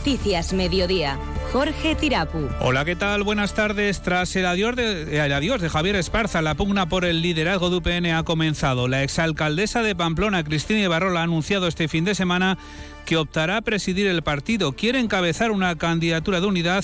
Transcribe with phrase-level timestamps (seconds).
[0.00, 1.18] Noticias Mediodía.
[1.52, 2.48] Jorge Tirapu.
[2.60, 3.22] Hola, ¿qué tal?
[3.22, 4.00] Buenas tardes.
[4.00, 8.88] Tras el adiós, de, Javier Esparza, la pugna por el liderazgo de UPN ha comenzado.
[8.88, 12.56] La exalcaldesa de Pamplona, Cristina Ibarrola, ha anunciado este fin de semana
[13.04, 14.72] que optará a presidir el partido.
[14.72, 16.82] Quiere encabezar una candidatura de unidad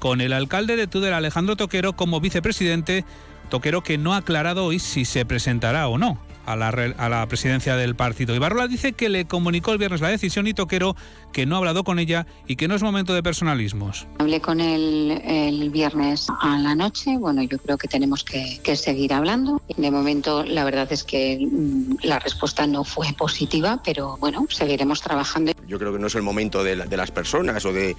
[0.00, 3.04] con el alcalde de Tudela, Alejandro Toquero, como vicepresidente.
[3.48, 7.96] Toquero que no ha aclarado hoy si se presentará o no a la, presidencia del
[7.96, 8.34] partido.
[8.34, 10.96] Ibarrola dice que le comunicó el viernes la decisión y Toquero
[11.32, 14.06] que no ha hablado con ella y que no es momento de personalismos.
[14.18, 17.18] Hablé con él el viernes a la noche.
[17.18, 19.60] Bueno, yo creo que tenemos que, seguir hablando.
[19.76, 25.00] De momento, la verdad es que mm, la respuesta no fue positiva, pero bueno, seguiremos
[25.00, 25.52] trabajando.
[25.66, 27.96] Yo creo que no es el momento de, de las personas o de,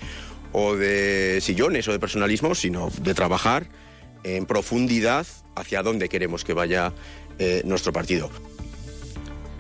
[0.54, 3.68] o de sillones o de personalismo, sino de trabajar
[4.24, 5.26] en profundidad
[5.56, 6.94] hacia dónde queremos que vaya
[7.40, 8.30] eh, nuestro partido.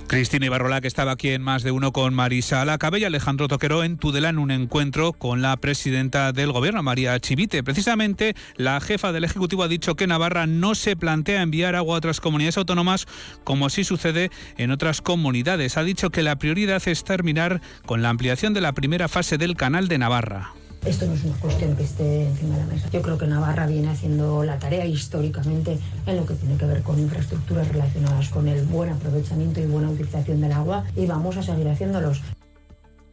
[0.07, 3.83] Cristina Ibarrola, que estaba aquí en más de uno con Marisa Alacabe y Alejandro Toquero
[3.83, 7.61] en Tudela en un encuentro con la presidenta del gobierno, María Chivite.
[7.61, 11.97] Precisamente, la jefa del Ejecutivo ha dicho que Navarra no se plantea enviar agua a
[11.97, 13.05] otras comunidades autónomas
[13.43, 15.75] como sí sucede en otras comunidades.
[15.75, 19.57] Ha dicho que la prioridad es terminar con la ampliación de la primera fase del
[19.57, 20.53] canal de Navarra.
[20.87, 22.89] Esto no es una cuestión que esté encima de la mesa.
[22.93, 26.81] Yo creo que Navarra viene haciendo la tarea históricamente en lo que tiene que ver
[26.81, 31.43] con infraestructuras relacionadas con el buen aprovechamiento y buena utilización del agua y vamos a
[31.43, 32.21] seguir haciéndolos.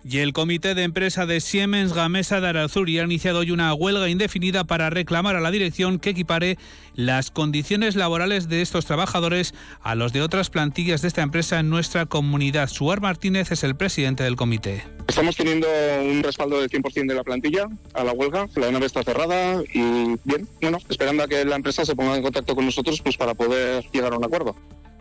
[0.06, 4.11] Y el comité de empresa de Siemens Gamesa de Arazuri ha iniciado hoy una huelga
[4.11, 6.58] indefinida para reclamar a la dirección que equipare
[6.94, 11.70] las condiciones laborales de estos trabajadores a los de otras plantillas de esta empresa en
[11.70, 12.69] nuestra comunidad.
[12.69, 14.84] Suar Martínez es el presidente del comité.
[15.08, 15.69] Estamos teniendo
[16.02, 18.46] un respaldo del 100% de la plantilla a la huelga.
[18.56, 22.22] La nave está cerrada y bien, bueno, esperando a que la empresa se ponga en
[22.22, 24.55] contacto con nosotros pues para poder llegar a un acuerdo.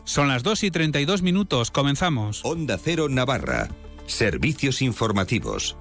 [0.05, 1.71] Son las 2 y 32 minutos.
[1.71, 2.39] Comenzamos.
[2.45, 3.69] Onda Cero Navarra.
[4.07, 5.77] Servicios informativos.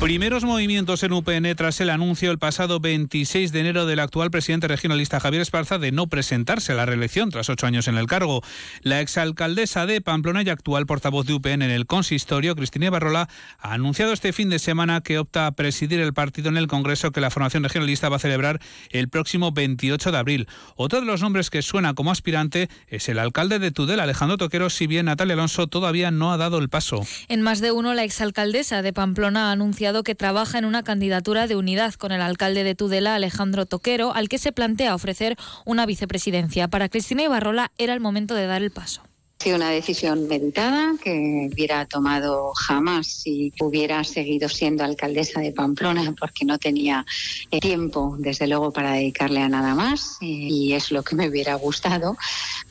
[0.00, 4.68] Primeros movimientos en UPN tras el anuncio el pasado 26 de enero del actual presidente
[4.68, 8.40] regionalista Javier Esparza de no presentarse a la reelección tras ocho años en el cargo.
[8.82, 13.28] La exalcaldesa de Pamplona y actual portavoz de UPN en el consistorio, Cristina Barrola,
[13.58, 17.10] ha anunciado este fin de semana que opta a presidir el partido en el Congreso
[17.10, 18.60] que la formación regionalista va a celebrar
[18.90, 20.48] el próximo 28 de abril.
[20.76, 24.70] Otro de los nombres que suena como aspirante es el alcalde de Tudela, Alejandro Toquero,
[24.70, 27.02] si bien Natalia Alonso todavía no ha dado el paso.
[27.26, 31.46] En más de uno, la exalcaldesa de Pamplona ha anunciado que trabaja en una candidatura
[31.46, 35.86] de unidad con el alcalde de Tudela, Alejandro Toquero, al que se plantea ofrecer una
[35.86, 36.68] vicepresidencia.
[36.68, 39.07] Para Cristina Ibarrola era el momento de dar el paso.
[39.40, 46.12] Sido una decisión meditada que hubiera tomado jamás si hubiera seguido siendo alcaldesa de Pamplona
[46.18, 47.06] porque no tenía
[47.52, 51.54] eh, tiempo, desde luego, para dedicarle a nada más y es lo que me hubiera
[51.54, 52.16] gustado.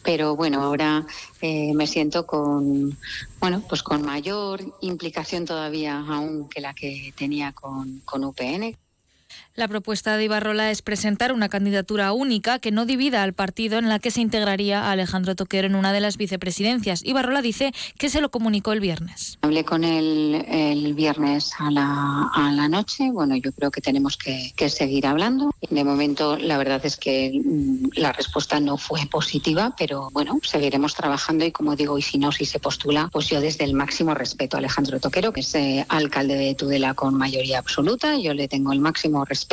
[0.03, 1.05] Pero bueno, ahora
[1.41, 2.97] eh, me siento con,
[3.39, 8.75] bueno, pues con mayor implicación todavía aún que la que tenía con, con UPN.
[9.57, 13.89] La propuesta de Ibarrola es presentar una candidatura única que no divida al partido en
[13.89, 17.03] la que se integraría a Alejandro Toquero en una de las vicepresidencias.
[17.03, 19.39] Ibarrola dice que se lo comunicó el viernes.
[19.41, 23.09] Hablé con él el viernes a la, noche.
[23.11, 25.49] Bueno, yo creo que tenemos que, que, seguir hablando.
[25.71, 30.93] De momento, la verdad es que mm, la respuesta no fue positiva, pero bueno, seguiremos
[30.93, 34.13] trabajando y como digo, y si no, si se postula, pues yo desde el máximo
[34.13, 38.47] respeto a Alejandro Toquero, que es eh, alcalde de Tudela con mayoría absoluta, yo le
[38.47, 39.46] tengo el máximo respeto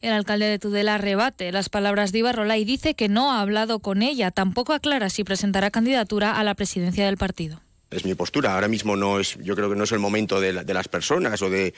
[0.00, 3.78] el alcalde de Tudela rebate las palabras de Ibarrola y dice que no ha hablado
[3.78, 4.30] con ella.
[4.30, 7.60] Tampoco aclara si presentará candidatura a la presidencia del partido.
[7.90, 8.54] Es mi postura.
[8.54, 11.48] Ahora mismo no es, yo creo que no es el momento de, las personas o
[11.48, 11.74] de,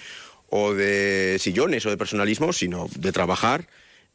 [0.48, 3.68] o de sillones o de personalismo, sino de trabajar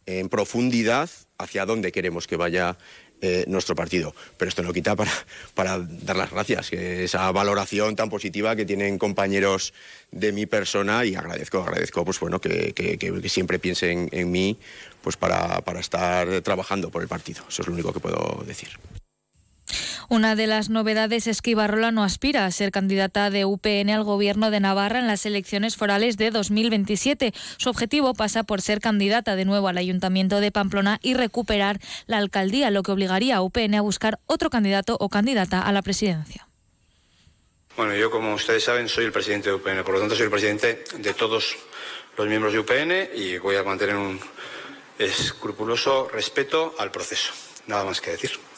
[0.06, 2.78] en profundidad hacia dónde queremos que vaya
[3.24, 4.16] eh, nuestro partido.
[4.38, 5.12] Pero esto no quita para,
[5.54, 9.74] para dar las gracias, que esa valoración tan positiva que tienen compañeros
[10.12, 14.58] de mi persona y agradezco, agradezco pues bueno, que, que, siempre piensen en mí
[15.04, 17.44] pues para, para estar trabajando por el partido.
[17.48, 18.70] Eso es lo único que puedo decir.
[20.12, 24.04] Una de las novedades es que Ibarrola no aspira a ser candidata de UPN al
[24.04, 27.34] gobierno de Navarra en las elecciones forales de 2027.
[27.56, 32.18] Su objetivo pasa por ser candidata de nuevo al Ayuntamiento de Pamplona y recuperar la
[32.18, 36.46] alcaldía, lo que obligaría a UPN a buscar otro candidato o candidata a la presidencia.
[37.78, 40.30] Bueno, yo como ustedes saben soy el presidente de UPN, por lo tanto soy el
[40.30, 41.56] presidente de todos
[42.18, 44.20] los miembros de UPN y voy a mantener un
[45.00, 47.32] escrupuloso respeto al proceso.
[47.68, 48.51] Nada más que decir.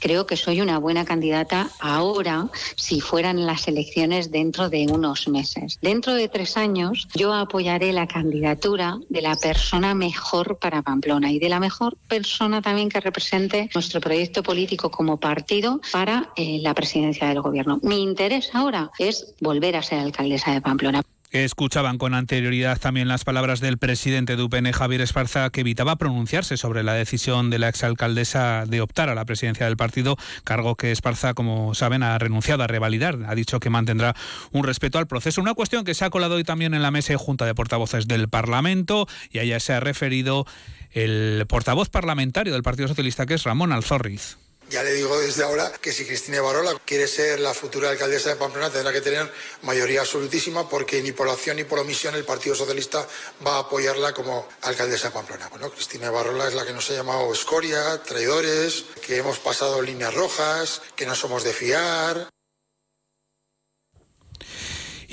[0.00, 5.78] Creo que soy una buena candidata ahora si fueran las elecciones dentro de unos meses.
[5.80, 11.38] Dentro de tres años yo apoyaré la candidatura de la persona mejor para Pamplona y
[11.38, 16.74] de la mejor persona también que represente nuestro proyecto político como partido para eh, la
[16.74, 17.78] presidencia del gobierno.
[17.82, 21.02] Mi interés ahora es volver a ser alcaldesa de Pamplona.
[21.34, 26.56] Escuchaban con anterioridad también las palabras del presidente de UPN, Javier Esparza, que evitaba pronunciarse
[26.56, 30.92] sobre la decisión de la exalcaldesa de optar a la presidencia del partido, cargo que
[30.92, 33.18] Esparza, como saben, ha renunciado a revalidar.
[33.26, 34.14] Ha dicho que mantendrá
[34.52, 35.40] un respeto al proceso.
[35.40, 38.06] Una cuestión que se ha colado hoy también en la mesa y junta de portavoces
[38.06, 40.46] del Parlamento, y a ella se ha referido
[40.92, 44.38] el portavoz parlamentario del Partido Socialista, que es Ramón Alzorriz.
[44.70, 48.36] Ya le digo desde ahora que si Cristina Barola quiere ser la futura alcaldesa de
[48.36, 49.30] Pamplona tendrá que tener
[49.62, 53.06] mayoría absolutísima porque ni por acción ni por omisión el Partido Socialista
[53.46, 55.48] va a apoyarla como alcaldesa de Pamplona.
[55.48, 60.14] Bueno, Cristina Barola es la que nos ha llamado escoria, traidores, que hemos pasado líneas
[60.14, 62.33] rojas, que no somos de fiar.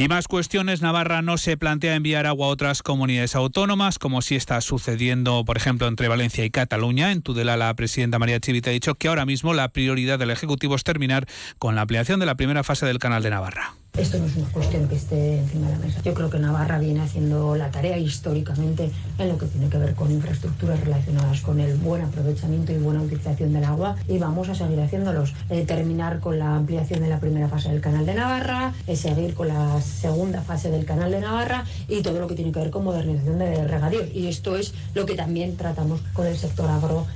[0.02, 4.36] Y más cuestiones, Navarra no se plantea enviar agua a otras comunidades autónomas, como si
[4.36, 7.12] está sucediendo, por ejemplo, entre Valencia y Cataluña.
[7.12, 10.74] En Tudela, la presidenta María Chivita ha dicho que ahora mismo la prioridad del Ejecutivo
[10.74, 11.28] es terminar
[11.60, 13.76] con la ampliación de la primera fase del canal de Navarra.
[13.98, 16.02] Esto no es una cuestión que esté encima de la mesa.
[16.02, 19.96] Yo creo que Navarra viene haciendo la tarea históricamente en lo que tiene que ver
[19.96, 24.56] con infraestructuras relacionadas con el buen aprovechamiento y buena utilización del agua y vamos a
[24.56, 25.34] seguir haciéndolos.
[25.50, 29.34] Eh, terminar con la ampliación de la primera fase del canal de Navarra, eh, seguir
[29.34, 32.72] con la segunda fase del canal de Navarra y todo lo que tiene que ver
[32.72, 34.06] con modernización de regadío.
[34.14, 37.08] Y esto es lo que también tratamos con el sector agro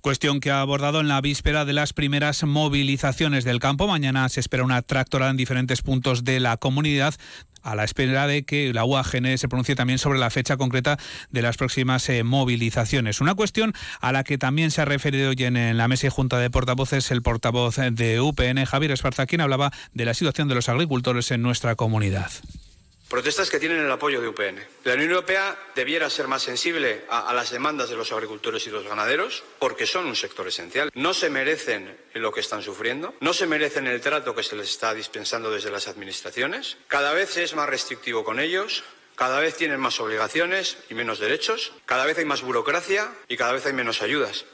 [0.00, 3.88] Cuestión que ha abordado en la víspera de las primeras movilizaciones del campo.
[3.88, 7.14] Mañana se espera una tractora en diferentes puntos de la comunidad
[7.62, 10.98] a la espera de que la UAGN se pronuncie también sobre la fecha concreta
[11.30, 13.20] de las próximas eh, movilizaciones.
[13.20, 16.38] Una cuestión a la que también se ha referido hoy en, la mesa y junta
[16.38, 20.68] de portavoces el portavoz de UPN, Javier Esparza, quien hablaba de la situación de los
[20.68, 22.30] agricultores en nuestra comunidad.
[23.08, 24.62] Protestas que tienen el apoyo de UPN.
[24.84, 28.86] La Unión Europea debiera ser más sensible a, las demandas de los agricultores y los
[28.86, 30.90] ganaderos porque son un sector esencial.
[30.92, 34.68] No se merecen lo que están sufriendo, no se merecen el trato que se les
[34.68, 36.76] está dispensando desde las administraciones.
[36.86, 38.84] Cada vez es más restrictivo con ellos,
[39.16, 43.52] cada vez tienen más obligaciones y menos derechos, cada vez hay más burocracia y cada
[43.52, 44.44] vez hay menos ayudas.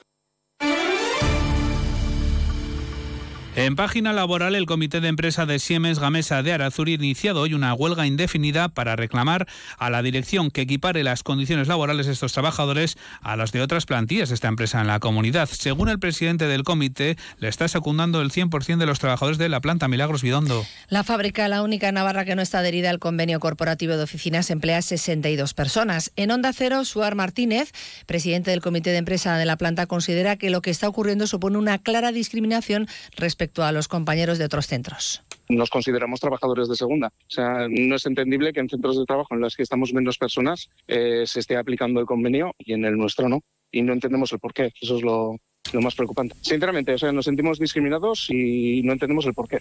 [3.56, 7.55] En página laboral, el Comité de Empresa de Siemens Gamesa de Arazuri ha iniciado hoy
[7.55, 9.47] una huelga indefinida para reclamar
[9.79, 13.87] a la dirección que equipare las condiciones laborales de estos trabajadores a las de otras
[13.87, 15.49] plantillas de esta empresa en la comunidad.
[15.49, 19.61] Según el presidente del comité, le está secundando el 100% de los trabajadores de la
[19.61, 20.67] planta Milagros Bidondo.
[20.89, 24.50] La fábrica, la única en Navarra que no está adherida al convenio corporativo de oficinas,
[24.50, 26.11] emplea 62 personas.
[26.17, 27.71] En Onda Cero, Suar Martínez,
[28.07, 31.57] presidente del comité de empresa de la planta, considera que lo que está ocurriendo supone
[31.57, 36.75] una clara discriminación respecto respecto a los compañeros de otros centros nos consideramos trabajadores de
[36.75, 37.08] segunda.
[37.08, 40.17] O sea, no es entendible que en centros de trabajo en los que estamos menos
[40.17, 43.43] personas eh, se esté aplicando el convenio y en el nuestro no.
[43.70, 44.73] Y no entendemos el por qué.
[44.81, 45.37] Eso es lo,
[45.82, 46.35] más preocupante.
[46.41, 49.58] Sinceramente, o sea, nos sentimos discriminados y no entendemos el por qué.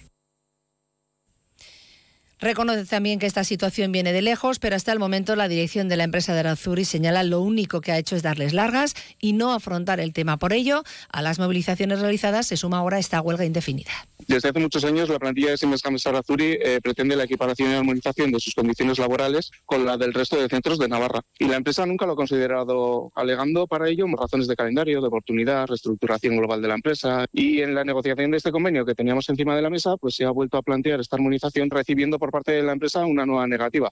[2.40, 5.96] Reconoce también que esta situación viene de lejos, pero hasta el momento la dirección de
[5.96, 9.52] la empresa de Arazuri señala lo único que ha hecho es darles largas y no
[9.52, 10.38] afrontar el tema.
[10.38, 13.90] Por ello, a las movilizaciones realizadas se suma ahora esta huelga indefinida.
[14.26, 17.74] Desde hace muchos años, la plantilla de Siemens Gamesa Arazuri eh, pretende la equiparación y
[17.74, 21.20] armonización de sus condiciones laborales con la del resto de centros de Navarra.
[21.38, 25.66] Y la empresa nunca lo ha considerado, alegando para ello razones de calendario, de oportunidad,
[25.66, 27.26] reestructuración global de la empresa.
[27.32, 30.24] Y en la negociación de este convenio que teníamos encima de la mesa, pues se
[30.24, 33.90] ha vuelto a plantear esta armonización recibiendo por parte de la empresa una nueva negativa.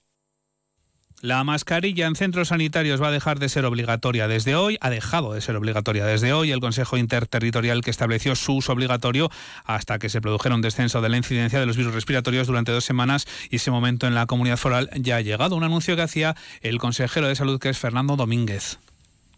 [1.21, 5.33] La mascarilla en centros sanitarios va a dejar de ser obligatoria desde hoy, ha dejado
[5.33, 6.51] de ser obligatoria desde hoy.
[6.51, 9.29] El Consejo Interterritorial que estableció su uso obligatorio
[9.65, 12.85] hasta que se produjera un descenso de la incidencia de los virus respiratorios durante dos
[12.85, 15.55] semanas y ese momento en la comunidad foral ya ha llegado.
[15.55, 18.79] Un anuncio que hacía el consejero de salud que es Fernando Domínguez.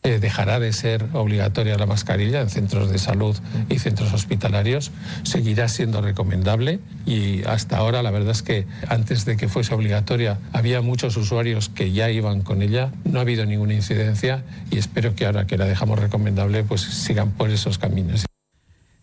[0.05, 3.35] Eh, dejará de ser obligatoria la mascarilla en centros de salud
[3.69, 4.91] y centros hospitalarios,
[5.23, 10.37] seguirá siendo recomendable y hasta ahora la verdad es que antes de que fuese obligatoria
[10.53, 15.15] había muchos usuarios que ya iban con ella, no ha habido ninguna incidencia y espero
[15.15, 18.27] que ahora que la dejamos recomendable pues sigan por esos caminos.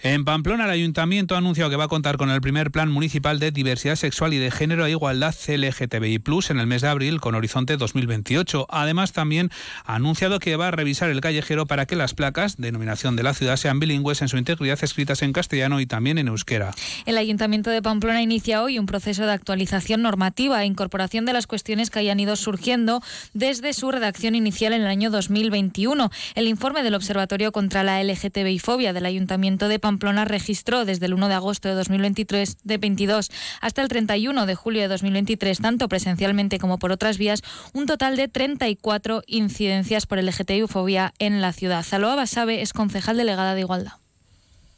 [0.05, 3.39] En Pamplona, el ayuntamiento ha anunciado que va a contar con el primer plan municipal
[3.39, 7.37] de diversidad sexual y de género e igualdad LGTBI en el mes de abril con
[7.37, 8.67] horizonte 2028.
[8.69, 9.51] Además, también
[9.85, 13.33] ha anunciado que va a revisar el callejero para que las placas, denominación de la
[13.33, 16.75] ciudad, sean bilingües en su integridad escritas en castellano y también en euskera.
[17.07, 21.47] El ayuntamiento de Pamplona inicia hoy un proceso de actualización normativa e incorporación de las
[21.47, 23.05] cuestiones que hayan ido surgiendo
[23.35, 26.11] desde su redacción inicial en el año 2021.
[26.35, 31.05] El informe del Observatorio contra la LGTBI fobia del ayuntamiento de Pamplona Pamplona registró desde
[31.05, 33.31] el 1 de agosto de 2023 de 22
[33.61, 37.43] hasta el 31 de julio de 2023, tanto presencialmente como por otras vías,
[37.75, 41.85] un total de 34 incidencias por LGTBI-fobia en la ciudad.
[41.85, 43.93] Zaloa Basabe es concejal delegada de Igualdad.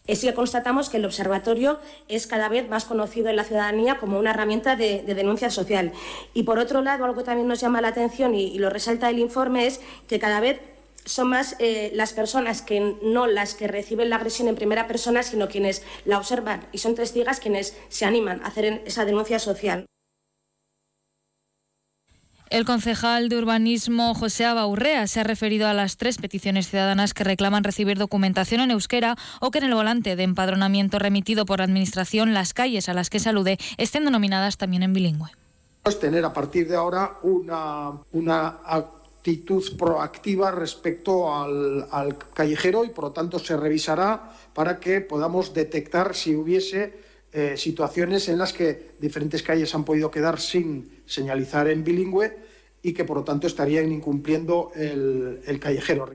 [0.09, 1.78] Es que constatamos que el observatorio
[2.09, 5.92] es cada vez más conocido en la ciudadanía como una herramienta de, denuncia social.
[6.35, 9.21] Y por otro lado, algo que también nos llama la atención y, lo resalta el
[9.21, 10.61] informe es que cada vez
[11.04, 15.23] son más eh, las personas que no las que reciben la agresión en primera persona,
[15.23, 19.87] sino quienes la observan y son testigas quienes se animan a hacer esa denuncia social.
[22.50, 27.25] El concejal de urbanismo José Abaurrea se ha referido a las tres peticiones ciudadanas que
[27.25, 31.64] reclaman recibir documentación en euskera o que en el volante de empadronamiento remitido por la
[31.64, 35.30] Administración las calles a las que salude estén denominadas también en bilingüe.
[35.84, 38.58] Es tener a partir de ahora una, una
[39.25, 45.54] actitud proactiva respecto al, al callejero y por lo tanto se revisará para que podamos
[45.54, 46.93] detectar si hubiese
[47.33, 52.37] eh, situaciones en las que diferentes calles han podido quedar sin señalizar en bilingüe
[52.83, 56.12] y que por lo tanto estarían incumpliendo el callejero.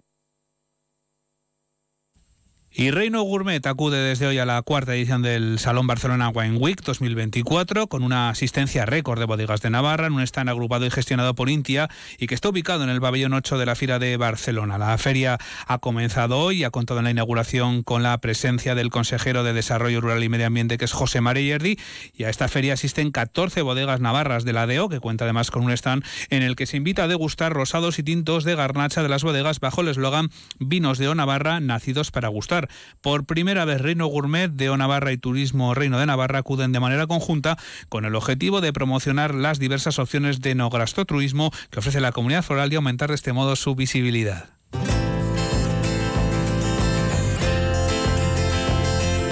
[2.72, 6.80] Y Reino Gourmet acude desde hoy a la cuarta edición del Salón Barcelona Wine Week
[6.84, 11.34] 2024 con una asistencia récord de bodegas de Navarra en un stand agrupado y gestionado
[11.34, 14.78] por Intia y que está ubicado en el pabellón 8 de la Fira de Barcelona.
[14.78, 18.92] La feria ha comenzado hoy y ha contado en la inauguración con la presencia del
[18.92, 21.80] consejero de Desarrollo Rural y Medio Ambiente que es José Yerdi
[22.14, 25.64] y a esta feria asisten 14 bodegas navarras de la DEO que cuenta además con
[25.64, 29.10] un stand en el que se invita a degustar rosados y tintos de garnacha de
[29.10, 32.59] las bodegas bajo el eslogan Vinos de O Navarra nacidos para gustar.
[33.02, 37.08] Por primera vez, Reino Gourmet de Navarra y Turismo Reino de Navarra acuden de manera
[37.08, 40.70] conjunta con el objetivo de promocionar las diversas opciones de no
[41.06, 44.59] turismo que ofrece la comunidad foral y aumentar de este modo su visibilidad.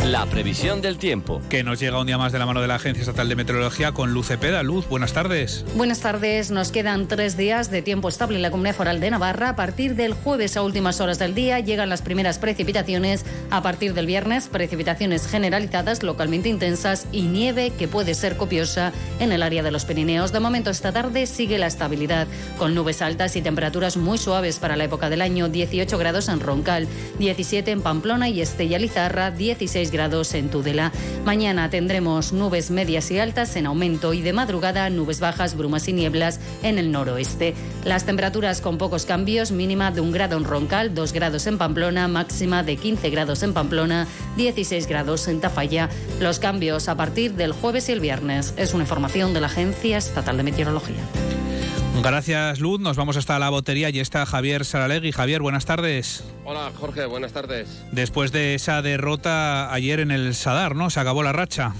[0.07, 1.41] La previsión del tiempo.
[1.49, 3.91] Que nos llega un día más de la mano de la Agencia Estatal de Meteorología
[3.91, 4.63] con Luz Cepeda.
[4.63, 5.65] Luz, buenas tardes.
[5.75, 6.49] Buenas tardes.
[6.49, 9.49] Nos quedan tres días de tiempo estable en la Comunidad Foral de Navarra.
[9.49, 13.25] A partir del jueves a últimas horas del día llegan las primeras precipitaciones.
[13.49, 19.33] A partir del viernes, precipitaciones generalizadas, localmente intensas y nieve que puede ser copiosa en
[19.33, 20.31] el área de los Pirineos.
[20.31, 24.77] De momento, esta tarde sigue la estabilidad con nubes altas y temperaturas muy suaves para
[24.77, 25.49] la época del año.
[25.49, 26.87] 18 grados en Roncal,
[27.19, 30.91] 17 en Pamplona y Estella Lizarra, 16 grados grados en Tudela.
[31.25, 35.93] Mañana tendremos nubes medias y altas en aumento y de madrugada nubes bajas, brumas y
[35.93, 37.55] nieblas en el noroeste.
[37.83, 42.07] Las temperaturas con pocos cambios, mínima de un grado en Roncal, 2 grados en Pamplona,
[42.07, 44.05] máxima de 15 grados en Pamplona,
[44.37, 45.89] 16 grados en Tafalla.
[46.19, 48.53] Los cambios a partir del jueves y el viernes.
[48.55, 51.01] Es una información de la Agencia Estatal de Meteorología.
[52.03, 52.79] Gracias, Luz.
[52.79, 55.11] Nos vamos hasta la botería y está Javier Saralegui.
[55.11, 56.23] Javier, buenas tardes.
[56.45, 57.67] Hola, Jorge, buenas tardes.
[57.91, 60.89] Después de esa derrota ayer en el Sadar, ¿no?
[60.89, 61.73] Se acabó la racha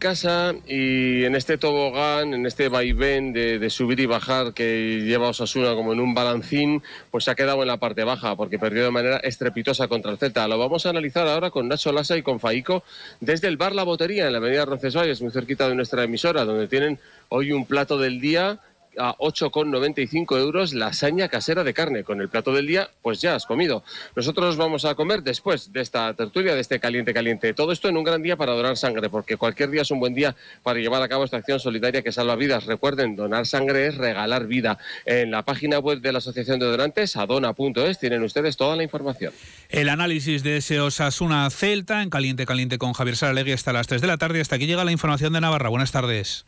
[0.00, 5.74] casa y en este tobogán, en este vaivén de, subir y bajar que lleva Osasuna
[5.74, 6.82] como en un balancín,
[7.12, 10.18] pues se ha quedado en la parte baja porque perdió de manera estrepitosa contra el
[10.18, 10.48] Celta.
[10.48, 12.82] Lo vamos a analizar ahora con Nacho Lasa y con Faico
[13.20, 16.66] desde el bar La Botería en la avenida Roncesvalles, muy cerquita de nuestra emisora, donde
[16.66, 16.98] tienen
[17.30, 18.60] hoy un plato del día
[18.98, 22.04] a 8,95 euros lasaña casera de carne.
[22.04, 23.82] Con el plato del día, pues ya has comido.
[24.16, 27.54] Nosotros vamos a comer después de esta tertulia, de este caliente caliente.
[27.54, 30.14] Todo esto en un gran día para donar sangre, porque cualquier día es un buen
[30.14, 32.66] día para llevar a cabo esta acción solidaria que salva vidas.
[32.66, 34.78] Recuerden, donar sangre es regalar vida.
[35.06, 39.32] En la página web de la Asociación de Donantes, adona.es, tienen ustedes toda la información.
[39.68, 44.00] El análisis de ese Osasuna Celta en Caliente Caliente con Javier Saralegui hasta las 3
[44.00, 44.40] de la tarde.
[44.40, 45.68] Hasta aquí llega la información de Navarra.
[45.68, 46.44] Buenas tardes.